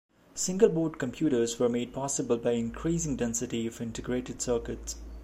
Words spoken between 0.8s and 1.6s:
computers